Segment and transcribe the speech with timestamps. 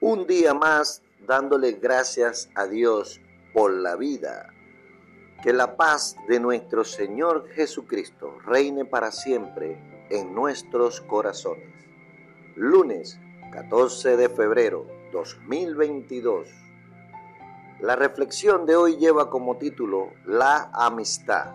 [0.00, 3.20] Un día más dándole gracias a Dios
[3.52, 4.54] por la vida.
[5.42, 11.74] Que la paz de nuestro Señor Jesucristo reine para siempre en nuestros corazones.
[12.54, 13.18] Lunes
[13.50, 16.48] 14 de febrero 2022.
[17.80, 21.54] La reflexión de hoy lleva como título La amistad,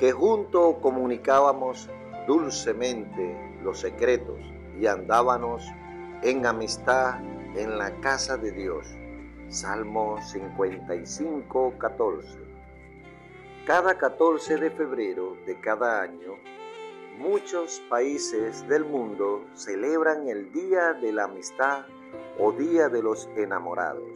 [0.00, 1.88] que junto comunicábamos
[2.26, 4.40] dulcemente los secretos
[4.80, 5.64] y andábamos
[6.22, 7.20] en amistad
[7.54, 8.86] en la casa de Dios.
[9.48, 12.38] Salmo 55, 14.
[13.64, 16.34] Cada 14 de febrero de cada año,
[17.18, 21.86] muchos países del mundo celebran el Día de la Amistad
[22.38, 24.10] o Día de los Enamorados.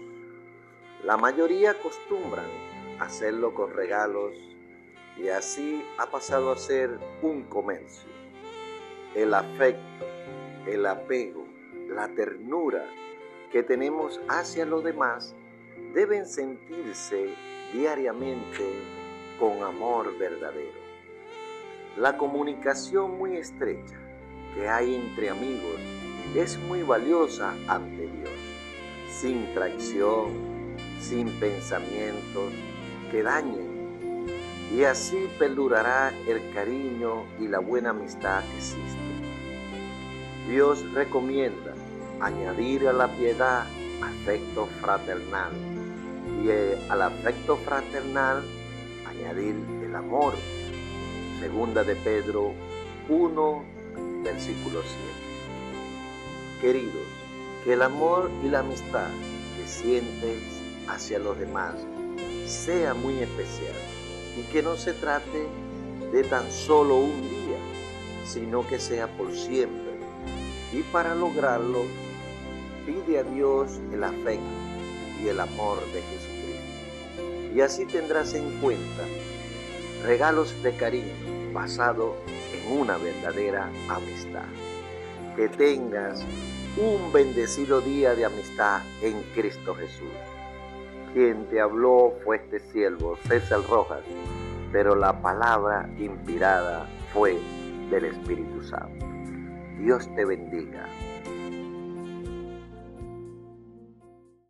[1.04, 2.50] La mayoría acostumbran
[2.98, 4.34] hacerlo con regalos
[5.16, 8.10] y así ha pasado a ser un comercio.
[9.14, 10.06] El afecto,
[10.66, 11.51] el apego,
[11.94, 12.84] la ternura
[13.50, 15.34] que tenemos hacia los demás
[15.94, 17.34] deben sentirse
[17.72, 18.64] diariamente
[19.38, 20.80] con amor verdadero.
[21.96, 23.98] La comunicación muy estrecha
[24.54, 25.80] que hay entre amigos
[26.34, 28.30] es muy valiosa ante Dios,
[29.10, 30.30] sin traición,
[31.00, 32.52] sin pensamientos
[33.10, 34.26] que dañen,
[34.74, 39.11] y así perdurará el cariño y la buena amistad que existe.
[40.48, 41.72] Dios recomienda
[42.20, 43.64] añadir a la piedad
[44.02, 45.52] afecto fraternal
[46.42, 48.42] y eh, al afecto fraternal
[49.06, 50.34] añadir el amor.
[51.40, 52.52] Segunda de Pedro
[53.08, 53.64] 1,
[54.24, 56.60] versículo 7.
[56.60, 57.06] Queridos,
[57.64, 59.08] que el amor y la amistad
[59.56, 60.38] que sientes
[60.88, 61.74] hacia los demás
[62.46, 63.74] sea muy especial
[64.36, 65.46] y que no se trate
[66.12, 67.58] de tan solo un día,
[68.24, 69.91] sino que sea por siempre.
[70.72, 71.84] Y para lograrlo,
[72.86, 74.42] pide a Dios el afecto
[75.22, 77.54] y el amor de Jesucristo.
[77.54, 79.04] Y así tendrás en cuenta
[80.04, 81.14] regalos de cariño
[81.52, 82.16] basado
[82.52, 84.48] en una verdadera amistad.
[85.36, 86.24] Que tengas
[86.76, 90.08] un bendecido día de amistad en Cristo Jesús.
[91.12, 94.00] Quien te habló fue este siervo, César Rojas,
[94.72, 97.38] pero la palabra inspirada fue
[97.90, 99.11] del Espíritu Santo.
[99.82, 100.86] Dios te bendiga.